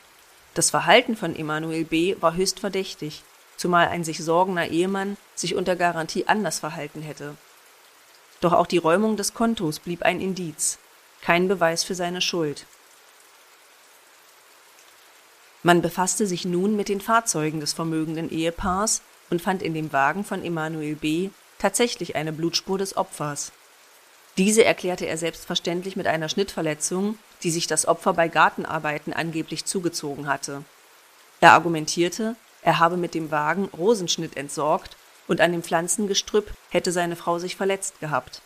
das 0.53 0.69
Verhalten 0.69 1.15
von 1.15 1.35
Emanuel 1.35 1.85
B. 1.85 2.15
war 2.19 2.35
höchst 2.35 2.59
verdächtig 2.59 3.23
zumal 3.57 3.87
ein 3.87 4.03
sich 4.03 4.23
sorgender 4.23 4.67
Ehemann 4.67 5.17
sich 5.35 5.55
unter 5.55 5.75
Garantie 5.75 6.27
anders 6.27 6.59
verhalten 6.59 7.01
hätte. 7.01 7.35
Doch 8.39 8.53
auch 8.53 8.67
die 8.67 8.77
Räumung 8.77 9.17
des 9.17 9.33
Kontos 9.33 9.79
blieb 9.79 10.03
ein 10.03 10.21
Indiz, 10.21 10.77
kein 11.21 11.47
Beweis 11.47 11.83
für 11.83 11.95
seine 11.95 12.21
Schuld. 12.21 12.65
Man 15.63 15.81
befasste 15.81 16.27
sich 16.27 16.45
nun 16.45 16.75
mit 16.75 16.87
den 16.87 17.01
Fahrzeugen 17.01 17.59
des 17.59 17.73
vermögenden 17.73 18.29
Ehepaars 18.29 19.01
und 19.29 19.41
fand 19.41 19.63
in 19.63 19.73
dem 19.73 19.91
Wagen 19.91 20.23
von 20.23 20.45
Emanuel 20.45 20.95
B. 20.95 21.29
tatsächlich 21.57 22.15
eine 22.15 22.31
Blutspur 22.31 22.77
des 22.77 22.95
Opfers. 22.95 23.51
Diese 24.37 24.63
erklärte 24.63 25.07
er 25.07 25.17
selbstverständlich 25.17 25.95
mit 25.95 26.05
einer 26.05 26.29
Schnittverletzung, 26.29 27.17
die 27.43 27.51
sich 27.51 27.67
das 27.67 27.87
Opfer 27.87 28.13
bei 28.13 28.27
Gartenarbeiten 28.27 29.13
angeblich 29.13 29.65
zugezogen 29.65 30.27
hatte. 30.27 30.63
Er 31.39 31.53
argumentierte, 31.53 32.35
er 32.61 32.79
habe 32.79 32.97
mit 32.97 33.13
dem 33.13 33.31
Wagen 33.31 33.65
Rosenschnitt 33.77 34.35
entsorgt 34.37 34.97
und 35.27 35.41
an 35.41 35.51
dem 35.51 35.63
Pflanzengestrüpp 35.63 36.51
hätte 36.69 36.91
seine 36.91 37.15
Frau 37.15 37.39
sich 37.39 37.55
verletzt 37.55 37.99
gehabt. 37.99 38.41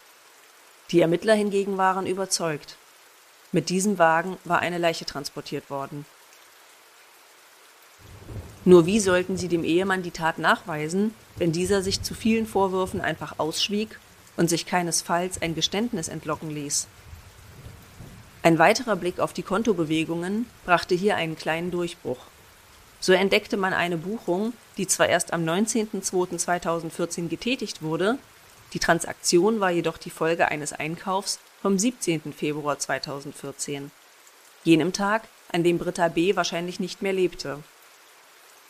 Die 0.91 0.99
Ermittler 0.99 1.33
hingegen 1.33 1.77
waren 1.77 2.05
überzeugt. 2.05 2.75
Mit 3.51 3.69
diesem 3.69 3.97
Wagen 3.97 4.37
war 4.43 4.59
eine 4.59 4.77
Leiche 4.77 5.05
transportiert 5.05 5.69
worden. 5.69 6.05
Nur 8.63 8.85
wie 8.85 8.99
sollten 8.99 9.37
sie 9.37 9.47
dem 9.47 9.63
Ehemann 9.63 10.03
die 10.03 10.11
Tat 10.11 10.37
nachweisen, 10.37 11.15
wenn 11.37 11.51
dieser 11.51 11.81
sich 11.81 12.03
zu 12.03 12.13
vielen 12.13 12.45
Vorwürfen 12.45 13.01
einfach 13.01 13.39
ausschwieg 13.39 13.99
und 14.37 14.49
sich 14.49 14.65
keinesfalls 14.65 15.41
ein 15.41 15.55
Geständnis 15.55 16.09
entlocken 16.09 16.51
ließ? 16.51 16.87
Ein 18.43 18.57
weiterer 18.57 18.95
Blick 18.95 19.19
auf 19.19 19.33
die 19.33 19.43
Kontobewegungen 19.43 20.47
brachte 20.65 20.95
hier 20.95 21.15
einen 21.15 21.35
kleinen 21.35 21.69
Durchbruch. 21.69 22.17
So 22.99 23.13
entdeckte 23.13 23.55
man 23.57 23.73
eine 23.73 23.97
Buchung, 23.97 24.53
die 24.77 24.87
zwar 24.87 25.09
erst 25.09 25.33
am 25.33 25.43
19.02.2014 25.43 27.27
getätigt 27.27 27.81
wurde, 27.81 28.17
die 28.73 28.79
Transaktion 28.79 29.59
war 29.59 29.69
jedoch 29.69 29.97
die 29.97 30.09
Folge 30.09 30.47
eines 30.47 30.71
Einkaufs 30.71 31.39
vom 31.61 31.77
17. 31.77 32.33
Februar 32.33 32.79
2014, 32.79 33.91
jenem 34.63 34.93
Tag, 34.93 35.23
an 35.51 35.63
dem 35.63 35.77
Britta 35.77 36.07
B. 36.07 36.35
wahrscheinlich 36.35 36.79
nicht 36.79 37.01
mehr 37.01 37.11
lebte. 37.11 37.59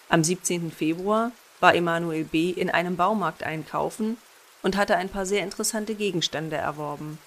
Am 0.09 0.23
17. 0.23 0.71
Februar 0.71 1.31
war 1.59 1.75
Emanuel 1.75 2.23
B. 2.23 2.49
in 2.49 2.71
einem 2.71 2.97
Baumarkt 2.97 3.43
einkaufen 3.43 4.17
und 4.63 4.75
hatte 4.75 4.97
ein 4.97 5.09
paar 5.09 5.25
sehr 5.25 5.43
interessante 5.43 5.93
Gegenstände 5.93 6.55
erworben. 6.55 7.19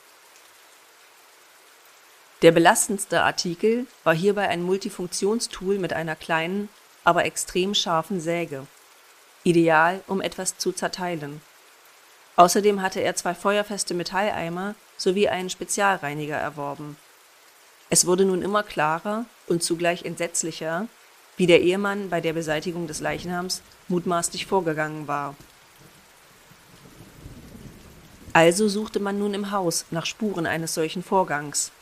Der 2.44 2.52
belastendste 2.52 3.22
Artikel 3.22 3.86
war 4.02 4.14
hierbei 4.14 4.50
ein 4.50 4.62
Multifunktionstool 4.62 5.78
mit 5.78 5.94
einer 5.94 6.14
kleinen, 6.14 6.68
aber 7.02 7.24
extrem 7.24 7.72
scharfen 7.72 8.20
Säge. 8.20 8.66
Ideal, 9.44 10.02
um 10.08 10.20
etwas 10.20 10.58
zu 10.58 10.70
zerteilen. 10.70 11.40
Außerdem 12.36 12.82
hatte 12.82 13.00
er 13.00 13.16
zwei 13.16 13.34
feuerfeste 13.34 13.94
Metalleimer 13.94 14.74
sowie 14.98 15.26
einen 15.26 15.48
Spezialreiniger 15.48 16.36
erworben. 16.36 16.98
Es 17.88 18.06
wurde 18.06 18.26
nun 18.26 18.42
immer 18.42 18.62
klarer 18.62 19.24
und 19.46 19.62
zugleich 19.62 20.04
entsetzlicher, 20.04 20.86
wie 21.38 21.46
der 21.46 21.62
Ehemann 21.62 22.10
bei 22.10 22.20
der 22.20 22.34
Beseitigung 22.34 22.86
des 22.86 23.00
Leichnams 23.00 23.62
mutmaßlich 23.88 24.44
vorgegangen 24.44 25.08
war. 25.08 25.34
Also 28.34 28.68
suchte 28.68 29.00
man 29.00 29.18
nun 29.18 29.32
im 29.32 29.50
Haus 29.50 29.86
nach 29.90 30.04
Spuren 30.04 30.44
eines 30.44 30.74
solchen 30.74 31.02
Vorgangs. 31.02 31.72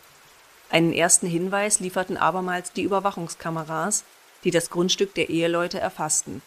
Einen 0.72 0.94
ersten 0.94 1.26
Hinweis 1.26 1.80
lieferten 1.80 2.16
abermals 2.16 2.72
die 2.72 2.82
Überwachungskameras, 2.82 4.04
die 4.42 4.50
das 4.50 4.70
Grundstück 4.70 5.12
der 5.14 5.28
Eheleute 5.28 5.78
erfassten. 5.78 6.40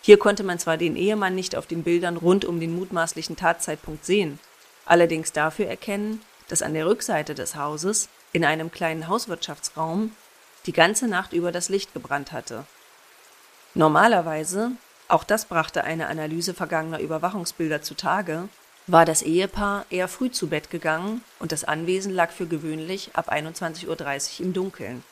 Hier 0.00 0.16
konnte 0.16 0.44
man 0.44 0.60
zwar 0.60 0.76
den 0.76 0.94
Ehemann 0.94 1.34
nicht 1.34 1.56
auf 1.56 1.66
den 1.66 1.82
Bildern 1.82 2.18
rund 2.18 2.44
um 2.44 2.60
den 2.60 2.76
mutmaßlichen 2.76 3.34
Tatzeitpunkt 3.34 4.04
sehen, 4.06 4.38
allerdings 4.84 5.32
dafür 5.32 5.66
erkennen, 5.66 6.22
dass 6.46 6.62
an 6.62 6.74
der 6.74 6.86
Rückseite 6.86 7.34
des 7.34 7.56
Hauses, 7.56 8.08
in 8.32 8.44
einem 8.44 8.70
kleinen 8.70 9.08
Hauswirtschaftsraum, 9.08 10.12
die 10.66 10.72
ganze 10.72 11.08
Nacht 11.08 11.32
über 11.32 11.50
das 11.50 11.68
Licht 11.68 11.94
gebrannt 11.94 12.30
hatte. 12.30 12.64
Normalerweise, 13.74 14.70
auch 15.08 15.24
das 15.24 15.46
brachte 15.46 15.82
eine 15.82 16.06
Analyse 16.06 16.54
vergangener 16.54 17.00
Überwachungsbilder 17.00 17.82
zutage, 17.82 18.48
war 18.86 19.04
das 19.04 19.22
Ehepaar 19.22 19.84
eher 19.90 20.08
früh 20.08 20.30
zu 20.30 20.48
Bett 20.48 20.70
gegangen 20.70 21.22
und 21.40 21.52
das 21.52 21.64
Anwesen 21.64 22.14
lag 22.14 22.30
für 22.30 22.46
gewöhnlich 22.46 23.10
ab 23.14 23.32
21.30 23.32 23.88
Uhr 24.40 24.46
im 24.46 24.52
Dunkeln. 24.52 25.02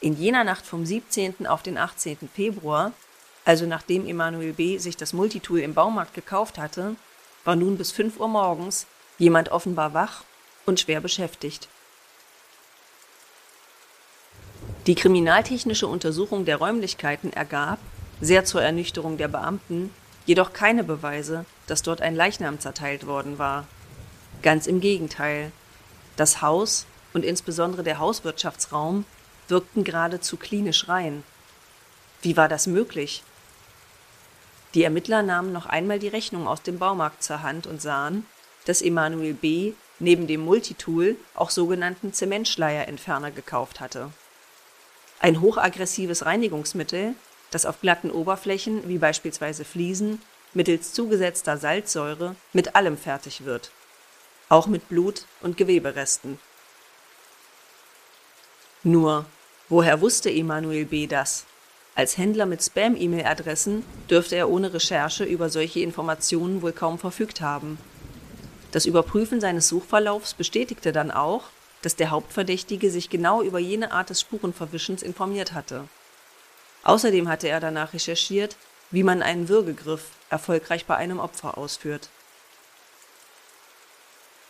In 0.00 0.16
jener 0.16 0.44
Nacht 0.44 0.64
vom 0.64 0.86
17. 0.86 1.46
auf 1.46 1.62
den 1.62 1.78
18. 1.78 2.28
Februar, 2.32 2.92
also 3.44 3.66
nachdem 3.66 4.06
Emanuel 4.06 4.52
B. 4.52 4.78
sich 4.78 4.96
das 4.96 5.12
Multitool 5.12 5.60
im 5.60 5.74
Baumarkt 5.74 6.14
gekauft 6.14 6.58
hatte, 6.58 6.94
war 7.44 7.56
nun 7.56 7.76
bis 7.76 7.90
5 7.92 8.20
Uhr 8.20 8.28
morgens 8.28 8.86
jemand 9.18 9.50
offenbar 9.50 9.94
wach 9.94 10.22
und 10.64 10.78
schwer 10.78 11.00
beschäftigt. 11.00 11.68
Die 14.86 14.94
kriminaltechnische 14.94 15.88
Untersuchung 15.88 16.44
der 16.44 16.56
Räumlichkeiten 16.58 17.32
ergab, 17.32 17.78
sehr 18.20 18.44
zur 18.44 18.62
Ernüchterung 18.62 19.16
der 19.16 19.28
Beamten, 19.28 19.92
jedoch 20.26 20.52
keine 20.52 20.84
Beweise, 20.84 21.44
dass 21.66 21.82
dort 21.82 22.00
ein 22.00 22.14
Leichnam 22.14 22.60
zerteilt 22.60 23.06
worden 23.06 23.38
war. 23.38 23.66
Ganz 24.42 24.66
im 24.66 24.80
Gegenteil. 24.80 25.52
Das 26.16 26.42
Haus 26.42 26.86
und 27.12 27.24
insbesondere 27.24 27.82
der 27.82 27.98
Hauswirtschaftsraum 27.98 29.04
wirkten 29.48 29.84
geradezu 29.84 30.36
klinisch 30.36 30.88
rein. 30.88 31.22
Wie 32.22 32.36
war 32.36 32.48
das 32.48 32.66
möglich? 32.66 33.22
Die 34.74 34.82
Ermittler 34.82 35.22
nahmen 35.22 35.52
noch 35.52 35.66
einmal 35.66 35.98
die 35.98 36.08
Rechnung 36.08 36.46
aus 36.46 36.62
dem 36.62 36.78
Baumarkt 36.78 37.22
zur 37.22 37.42
Hand 37.42 37.66
und 37.66 37.80
sahen, 37.80 38.26
dass 38.66 38.82
Emanuel 38.82 39.34
B. 39.34 39.72
neben 39.98 40.26
dem 40.26 40.40
Multitool 40.40 41.16
auch 41.34 41.50
sogenannten 41.50 42.12
Zementschleierentferner 42.12 43.30
gekauft 43.30 43.80
hatte. 43.80 44.10
Ein 45.20 45.40
hochaggressives 45.40 46.26
Reinigungsmittel, 46.26 47.14
das 47.50 47.64
auf 47.64 47.80
glatten 47.80 48.10
Oberflächen 48.10 48.86
wie 48.88 48.98
beispielsweise 48.98 49.64
Fliesen 49.64 50.20
mittels 50.54 50.92
zugesetzter 50.92 51.58
Salzsäure 51.58 52.36
mit 52.52 52.74
allem 52.74 52.96
fertig 52.96 53.44
wird, 53.44 53.70
auch 54.48 54.66
mit 54.66 54.88
Blut 54.88 55.24
und 55.40 55.56
Geweberesten. 55.56 56.38
Nur 58.82 59.26
Woher 59.68 60.00
wusste 60.00 60.30
Emanuel 60.30 60.84
B. 60.84 61.08
das? 61.08 61.44
Als 61.96 62.16
Händler 62.16 62.46
mit 62.46 62.62
Spam-E-Mail-Adressen 62.62 63.84
dürfte 64.08 64.36
er 64.36 64.48
ohne 64.48 64.72
Recherche 64.72 65.24
über 65.24 65.48
solche 65.48 65.80
Informationen 65.80 66.62
wohl 66.62 66.72
kaum 66.72 67.00
verfügt 67.00 67.40
haben. 67.40 67.78
Das 68.70 68.86
Überprüfen 68.86 69.40
seines 69.40 69.66
Suchverlaufs 69.66 70.34
bestätigte 70.34 70.92
dann 70.92 71.10
auch, 71.10 71.44
dass 71.82 71.96
der 71.96 72.10
Hauptverdächtige 72.10 72.88
sich 72.92 73.10
genau 73.10 73.42
über 73.42 73.58
jene 73.58 73.90
Art 73.90 74.10
des 74.10 74.20
Spurenverwischens 74.20 75.02
informiert 75.02 75.52
hatte. 75.52 75.88
Außerdem 76.84 77.28
hatte 77.28 77.48
er 77.48 77.58
danach 77.58 77.92
recherchiert, 77.92 78.56
wie 78.92 79.02
man 79.02 79.20
einen 79.20 79.48
Würgegriff 79.48 80.10
erfolgreich 80.30 80.86
bei 80.86 80.96
einem 80.96 81.18
Opfer 81.18 81.58
ausführt. 81.58 82.08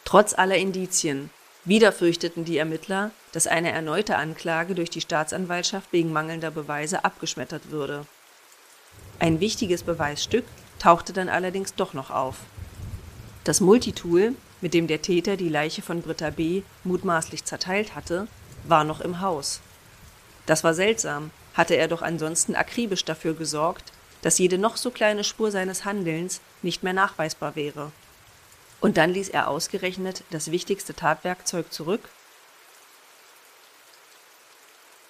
Trotz 0.04 0.34
aller 0.34 0.56
Indizien 0.56 1.30
wieder 1.66 1.90
fürchteten 1.90 2.44
die 2.44 2.58
Ermittler, 2.58 3.10
dass 3.32 3.48
eine 3.48 3.72
erneute 3.72 4.16
Anklage 4.16 4.76
durch 4.76 4.88
die 4.88 5.00
Staatsanwaltschaft 5.00 5.92
wegen 5.92 6.12
mangelnder 6.12 6.52
Beweise 6.52 7.04
abgeschmettert 7.04 7.72
würde. 7.72 8.06
Ein 9.18 9.40
wichtiges 9.40 9.82
Beweisstück 9.82 10.44
tauchte 10.78 11.12
dann 11.12 11.28
allerdings 11.28 11.74
doch 11.74 11.92
noch 11.92 12.10
auf. 12.10 12.36
Das 13.42 13.60
Multitool, 13.60 14.34
mit 14.60 14.74
dem 14.74 14.86
der 14.86 15.02
Täter 15.02 15.36
die 15.36 15.48
Leiche 15.48 15.82
von 15.82 16.02
Britta 16.02 16.30
B. 16.30 16.62
mutmaßlich 16.84 17.44
zerteilt 17.44 17.96
hatte, 17.96 18.28
war 18.62 18.84
noch 18.84 19.00
im 19.00 19.20
Haus. 19.20 19.60
Das 20.46 20.62
war 20.62 20.72
seltsam, 20.72 21.32
hatte 21.54 21.74
er 21.74 21.88
doch 21.88 22.02
ansonsten 22.02 22.54
akribisch 22.54 23.04
dafür 23.04 23.34
gesorgt, 23.34 23.92
dass 24.26 24.38
jede 24.38 24.58
noch 24.58 24.76
so 24.76 24.90
kleine 24.90 25.22
Spur 25.22 25.52
seines 25.52 25.84
Handelns 25.84 26.40
nicht 26.60 26.82
mehr 26.82 26.92
nachweisbar 26.92 27.54
wäre. 27.54 27.92
Und 28.80 28.96
dann 28.96 29.12
ließ 29.12 29.28
er 29.28 29.46
ausgerechnet 29.46 30.24
das 30.30 30.50
wichtigste 30.50 30.94
Tatwerkzeug 30.94 31.72
zurück? 31.72 32.00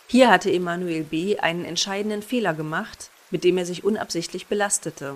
Hier 0.06 0.28
hatte 0.30 0.52
Emanuel 0.52 1.02
B. 1.02 1.38
einen 1.38 1.64
entscheidenden 1.64 2.20
Fehler 2.20 2.52
gemacht, 2.52 3.08
mit 3.30 3.42
dem 3.42 3.56
er 3.56 3.64
sich 3.64 3.84
unabsichtlich 3.84 4.48
belastete. 4.48 5.14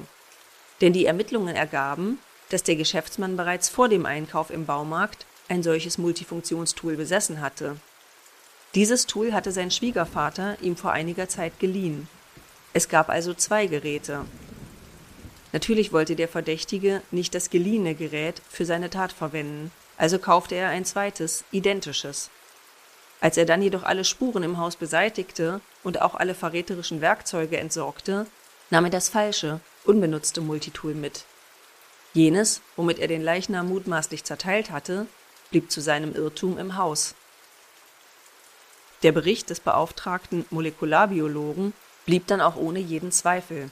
Denn 0.81 0.95
die 0.95 1.05
Ermittlungen 1.05 1.55
ergaben, 1.55 2.21
dass 2.49 2.63
der 2.63 2.77
Geschäftsmann 2.77 3.37
bereits 3.37 3.69
vor 3.69 3.91
dem 3.91 4.07
Einkauf 4.07 4.49
im 4.49 4.65
Baumarkt 4.65 5.27
ein 5.51 5.63
solches 5.63 5.99
Multifunktionstool 5.99 6.97
besessen 6.97 7.43
hatte. 7.43 7.77
Dieses 8.75 9.05
Tool 9.05 9.35
hatte 9.35 9.53
sein 9.53 9.71
Schwiegervater 9.71 10.57
ihm 10.63 10.79
vor 10.79 10.93
einiger 10.93 11.29
Zeit 11.29 11.59
geliehen. 11.59 12.09
Es 12.73 12.89
gab 12.89 13.09
also 13.09 13.35
zwei 13.35 13.67
Geräte. 13.67 14.25
Natürlich 15.53 15.93
wollte 15.93 16.15
der 16.15 16.29
Verdächtige 16.29 17.03
nicht 17.11 17.35
das 17.35 17.51
geliehene 17.51 17.95
Gerät 17.95 18.41
für 18.49 18.65
seine 18.65 18.91
Tat 18.91 19.13
verwenden, 19.13 19.73
also 19.97 20.19
kaufte 20.19 20.55
er 20.55 20.69
ein 20.69 20.85
zweites, 20.85 21.45
identisches. 21.51 22.31
Als 23.21 23.37
er 23.37 23.45
dann 23.45 23.61
jedoch 23.61 23.83
alle 23.83 24.05
Spuren 24.05 24.45
im 24.45 24.59
Haus 24.59 24.77
beseitigte 24.77 25.61
und 25.83 26.01
auch 26.01 26.15
alle 26.15 26.35
verräterischen 26.35 27.01
Werkzeuge 27.01 27.59
entsorgte, 27.59 28.27
nahm 28.71 28.85
er 28.85 28.91
das 28.91 29.09
falsche, 29.09 29.61
unbenutzte 29.85 30.41
Multitool 30.41 30.95
mit. 30.95 31.25
Jenes, 32.15 32.63
womit 32.77 32.99
er 32.99 33.09
den 33.09 33.23
Leichnam 33.23 33.69
mutmaßlich 33.69 34.25
zerteilt 34.25 34.71
hatte, 34.71 35.07
blieb 35.51 35.71
zu 35.71 35.81
seinem 35.81 36.15
Irrtum 36.15 36.59
im 36.59 36.77
Haus. 36.77 37.15
Der 39.03 39.13
Bericht 39.13 39.51
des 39.51 39.61
beauftragten 39.61 40.47
Molekularbiologen 40.51 41.73
blieb 42.07 42.27
dann 42.27 42.41
auch 42.41 42.57
ohne 42.57 42.79
jeden 42.79 43.13
Zweifel. 43.13 43.71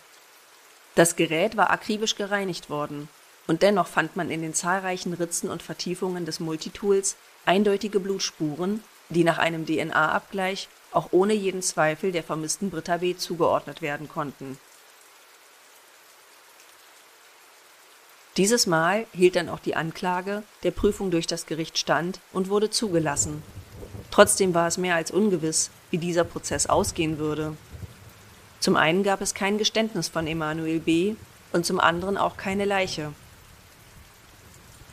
Das 0.95 1.17
Gerät 1.17 1.57
war 1.57 1.71
akribisch 1.71 2.17
gereinigt 2.17 2.71
worden, 2.71 3.09
und 3.47 3.63
dennoch 3.63 3.87
fand 3.87 4.17
man 4.17 4.31
in 4.31 4.43
den 4.43 4.55
zahlreichen 4.55 5.15
Ritzen 5.15 5.51
und 5.51 5.63
Vertiefungen 5.63 6.27
des 6.27 6.41
Multitools 6.41 7.17
eindeutige 7.47 8.01
Blutspuren, 8.01 8.83
die 9.09 9.25
nach 9.25 9.39
einem 9.39 9.65
DNA-Abgleich 9.65 10.69
auch 10.93 11.09
ohne 11.13 11.33
jeden 11.33 11.63
Zweifel 11.63 12.13
der 12.13 12.23
vermissten 12.23 12.71
Britta 12.71 12.99
B. 12.99 13.17
zugeordnet 13.17 13.81
werden 13.81 14.09
konnten. 14.09 14.59
Dieses 18.37 18.67
Mal 18.67 19.07
hielt 19.13 19.37
dann 19.37 19.49
auch 19.49 19.59
die 19.59 19.75
Anklage 19.75 20.43
der 20.63 20.71
Prüfung 20.71 21.11
durch 21.11 21.27
das 21.27 21.47
Gericht 21.47 21.79
stand 21.79 22.21
und 22.33 22.49
wurde 22.51 22.71
zugelassen 22.71 23.43
Trotzdem 24.11 24.55
war 24.55 24.67
es 24.67 24.79
mehr 24.79 24.95
als 24.95 25.11
ungewiss, 25.11 25.71
wie 25.91 25.99
dieser 25.99 26.25
Prozess 26.25 26.67
ausgehen 26.67 27.19
würde. 27.19 27.57
Zum 28.61 28.77
einen 28.77 29.03
gab 29.03 29.21
es 29.21 29.35
kein 29.35 29.59
Geständnis 29.59 30.09
von 30.09 30.27
Emanuel 30.27 30.81
B. 30.81 31.15
und 31.53 31.65
zum 31.65 31.81
anderen 31.81 32.17
auch 32.17 32.37
keine 32.37 32.65
Leiche. 32.65 33.13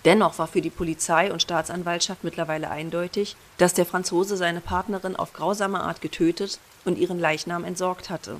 Dennoch 0.05 0.37
war 0.37 0.47
für 0.47 0.61
die 0.61 0.69
Polizei 0.69 1.31
und 1.31 1.41
Staatsanwaltschaft 1.41 2.23
mittlerweile 2.23 2.69
eindeutig, 2.69 3.35
dass 3.57 3.73
der 3.73 3.87
Franzose 3.87 4.37
seine 4.37 4.61
Partnerin 4.61 5.15
auf 5.15 5.33
grausame 5.33 5.79
Art 5.79 5.99
getötet 5.99 6.59
und 6.85 6.99
ihren 6.99 7.19
Leichnam 7.19 7.63
entsorgt 7.63 8.11
hatte. 8.11 8.37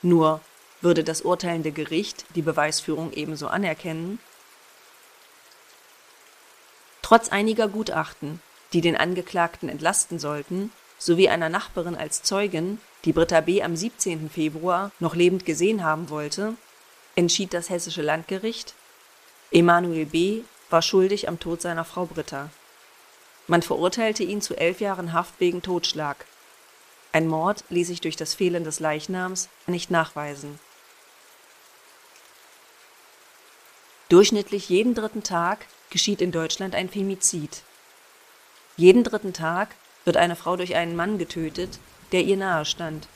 Nur 0.00 0.40
würde 0.80 1.02
das 1.02 1.22
urteilende 1.22 1.72
Gericht 1.72 2.24
die 2.36 2.42
Beweisführung 2.42 3.12
ebenso 3.12 3.48
anerkennen? 3.48 4.20
Trotz 7.02 7.30
einiger 7.30 7.68
Gutachten 7.68 8.40
die 8.74 8.80
den 8.80 8.96
Angeklagten 8.96 9.68
entlasten 9.68 10.18
sollten, 10.18 10.70
sowie 10.98 11.28
einer 11.28 11.48
Nachbarin 11.48 11.94
als 11.94 12.22
Zeugin, 12.22 12.80
die 13.04 13.12
Britta 13.12 13.40
B. 13.40 13.62
am 13.62 13.76
17. 13.76 14.30
Februar 14.30 14.90
noch 14.98 15.14
lebend 15.14 15.44
gesehen 15.44 15.84
haben 15.84 16.08
wollte, 16.08 16.54
entschied 17.14 17.52
das 17.52 17.70
Hessische 17.70 18.02
Landgericht, 18.02 18.74
Emanuel 19.50 20.06
B. 20.06 20.42
war 20.70 20.82
schuldig 20.82 21.28
am 21.28 21.38
Tod 21.38 21.62
seiner 21.62 21.84
Frau 21.84 22.06
Britta. 22.06 22.50
Man 23.46 23.62
verurteilte 23.62 24.24
ihn 24.24 24.40
zu 24.40 24.56
elf 24.56 24.80
Jahren 24.80 25.12
Haft 25.12 25.38
wegen 25.38 25.62
Totschlag. 25.62 26.24
Ein 27.12 27.28
Mord 27.28 27.62
ließ 27.68 27.88
sich 27.88 28.00
durch 28.00 28.16
das 28.16 28.34
Fehlen 28.34 28.64
des 28.64 28.80
Leichnams 28.80 29.48
nicht 29.66 29.90
nachweisen. 29.90 30.58
Durchschnittlich 34.08 34.68
jeden 34.68 34.94
dritten 34.94 35.22
Tag 35.22 35.66
geschieht 35.90 36.20
in 36.20 36.32
Deutschland 36.32 36.74
ein 36.74 36.88
Femizid. 36.88 37.62
Jeden 38.76 39.04
dritten 39.04 39.32
Tag 39.32 39.76
wird 40.04 40.16
eine 40.16 40.36
Frau 40.36 40.56
durch 40.56 40.74
einen 40.74 40.96
Mann 40.96 41.18
getötet, 41.18 41.78
der 42.14 42.22
ihr 42.22 42.36
nahe 42.36 42.64
stand. 42.64 43.08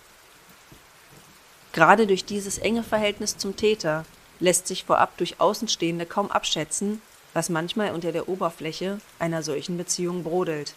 Gerade 1.72 2.08
durch 2.08 2.24
dieses 2.24 2.58
enge 2.58 2.82
Verhältnis 2.82 3.36
zum 3.36 3.54
Täter 3.54 4.04
lässt 4.40 4.66
sich 4.66 4.84
vorab 4.84 5.16
durch 5.18 5.40
Außenstehende 5.40 6.04
kaum 6.04 6.32
abschätzen, 6.32 7.00
was 7.32 7.48
manchmal 7.48 7.92
unter 7.92 8.10
der 8.10 8.28
Oberfläche 8.28 8.98
einer 9.20 9.44
solchen 9.44 9.78
Beziehung 9.78 10.24
brodelt. 10.24 10.74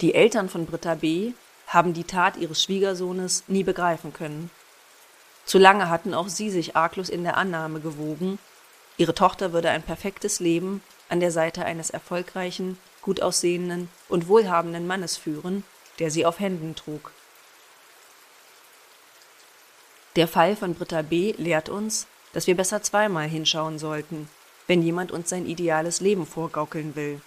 Die 0.00 0.14
Eltern 0.14 0.48
von 0.48 0.64
Britta 0.64 0.94
B. 0.94 1.34
haben 1.66 1.92
die 1.92 2.04
Tat 2.04 2.38
ihres 2.38 2.62
Schwiegersohnes 2.62 3.44
nie 3.46 3.62
begreifen 3.62 4.14
können. 4.14 4.50
Zu 5.44 5.58
lange 5.58 5.90
hatten 5.90 6.14
auch 6.14 6.28
sie 6.28 6.48
sich 6.48 6.76
arglos 6.76 7.10
in 7.10 7.24
der 7.24 7.36
Annahme 7.36 7.80
gewogen, 7.80 8.38
ihre 8.96 9.14
Tochter 9.14 9.52
würde 9.52 9.68
ein 9.68 9.82
perfektes 9.82 10.40
Leben 10.40 10.82
an 11.10 11.20
der 11.20 11.30
Seite 11.30 11.66
eines 11.66 11.90
erfolgreichen, 11.90 12.78
gut 13.02 13.20
aussehenden 13.20 13.90
und 14.08 14.28
wohlhabenden 14.28 14.86
Mannes 14.86 15.18
führen, 15.18 15.62
der 15.98 16.10
sie 16.10 16.26
auf 16.26 16.40
Händen 16.40 16.74
trug. 16.74 17.12
Der 20.16 20.28
Fall 20.28 20.54
von 20.54 20.74
Britta 20.74 21.02
B. 21.02 21.34
lehrt 21.36 21.68
uns, 21.68 22.06
dass 22.32 22.46
wir 22.46 22.56
besser 22.56 22.82
zweimal 22.82 23.28
hinschauen 23.28 23.78
sollten, 23.78 24.28
wenn 24.66 24.82
jemand 24.82 25.12
uns 25.12 25.28
sein 25.28 25.46
ideales 25.46 26.00
Leben 26.00 26.26
vorgaukeln 26.26 26.94
will. 26.94 27.20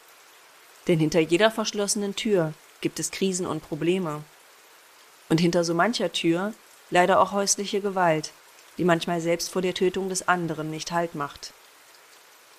Denn 0.88 1.00
hinter 1.00 1.20
jeder 1.20 1.52
verschlossenen 1.52 2.16
Tür 2.16 2.54
gibt 2.82 3.00
es 3.00 3.12
Krisen 3.12 3.46
und 3.46 3.62
Probleme. 3.62 4.24
Und 5.30 5.42
hinter 5.42 5.64
so 5.64 5.74
mancher 5.74 6.12
Tür 6.12 6.54
leider 6.90 7.20
auch 7.20 7.34
häusliche 7.34 7.82
Gewalt, 7.82 8.32
die 8.78 8.86
manchmal 8.86 9.20
selbst 9.20 9.50
vor 9.50 9.62
der 9.62 9.74
Tötung 9.74 10.08
des 10.08 10.28
anderen 10.28 10.70
nicht 10.70 10.92
Halt 10.92 11.16
macht. 11.16 11.52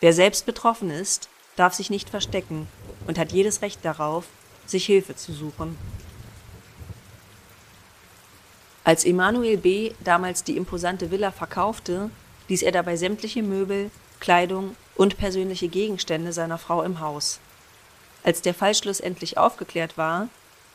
Wer 0.01 0.13
selbst 0.13 0.45
betroffen 0.47 0.91
ist, 0.91 1.29
darf 1.57 1.75
sich 1.75 1.91
nicht 1.91 2.11
verstecken 2.11 2.69
und 3.07 3.19
hat 3.19 3.33
jedes 3.33 3.63
Recht 3.63 3.85
darauf, 3.85 4.27
sich 4.67 4.85
Hilfe 4.87 5.17
zu 5.17 5.33
suchen. 5.33 5.77
Als 8.89 9.05
Emanuel 9.05 9.59
B. 9.59 9.93
damals 10.01 10.45
die 10.45 10.57
imposante 10.57 11.11
Villa 11.11 11.31
verkaufte, 11.31 12.09
ließ 12.49 12.63
er 12.63 12.73
dabei 12.73 12.97
sämtliche 12.97 13.43
Möbel, 13.43 13.91
Kleidung 14.19 14.77
und 14.97 15.19
persönliche 15.19 15.69
Gegenstände 15.69 16.33
seiner 16.33 16.57
Frau 16.57 16.83
im 16.83 16.99
Haus. 17.01 17.39
Als 18.25 18.41
der 18.41 18.55
Fall 18.55 18.75
schlussendlich 18.75 19.37
aufgeklärt 19.37 19.99
war, 19.99 20.29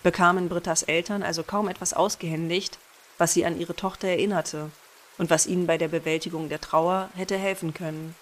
bekamen 0.04 0.48
Brittas 0.48 0.84
Eltern 0.84 1.24
also 1.24 1.42
kaum 1.42 1.68
etwas 1.68 1.96
ausgehändigt, 1.96 2.78
was 3.18 3.34
sie 3.34 3.48
an 3.48 3.60
ihre 3.60 3.76
Tochter 3.76 4.10
erinnerte 4.10 4.70
und 5.18 5.32
was 5.32 5.48
ihnen 5.48 5.66
bei 5.66 5.80
der 5.80 5.88
Bewältigung 5.88 6.50
der 6.50 6.62
Trauer 6.62 7.10
hätte 7.16 7.36
helfen 7.36 7.74
können. 7.74 8.14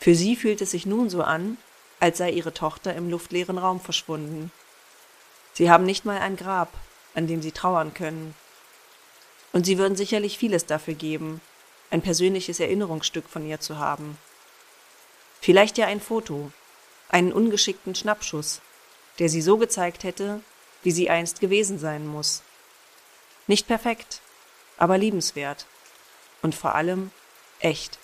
Für 0.00 0.16
sie 0.16 0.34
fühlt 0.34 0.60
es 0.60 0.72
sich 0.72 0.84
nun 0.84 1.10
so 1.10 1.22
an, 1.22 1.58
als 2.00 2.18
sei 2.18 2.32
ihre 2.32 2.52
Tochter 2.52 2.92
im 2.96 3.08
luftleeren 3.08 3.58
Raum 3.58 3.78
verschwunden. 3.78 4.50
Sie 5.52 5.70
haben 5.70 5.84
nicht 5.84 6.04
mal 6.04 6.18
ein 6.18 6.34
Grab, 6.34 6.72
an 7.14 7.28
dem 7.28 7.40
sie 7.40 7.52
trauern 7.52 7.94
können. 7.94 8.34
Und 9.54 9.66
sie 9.66 9.78
würden 9.78 9.94
sicherlich 9.94 10.36
vieles 10.36 10.66
dafür 10.66 10.94
geben, 10.94 11.40
ein 11.88 12.02
persönliches 12.02 12.58
Erinnerungsstück 12.58 13.28
von 13.28 13.46
ihr 13.46 13.60
zu 13.60 13.78
haben. 13.78 14.18
Vielleicht 15.40 15.78
ja 15.78 15.86
ein 15.86 16.00
Foto, 16.00 16.50
einen 17.08 17.32
ungeschickten 17.32 17.94
Schnappschuss, 17.94 18.60
der 19.20 19.28
sie 19.28 19.40
so 19.40 19.56
gezeigt 19.56 20.02
hätte, 20.02 20.40
wie 20.82 20.90
sie 20.90 21.08
einst 21.08 21.40
gewesen 21.40 21.78
sein 21.78 22.04
muss. 22.04 22.42
Nicht 23.46 23.68
perfekt, 23.68 24.22
aber 24.76 24.98
liebenswert. 24.98 25.66
Und 26.42 26.56
vor 26.56 26.74
allem 26.74 27.12
echt. 27.60 28.00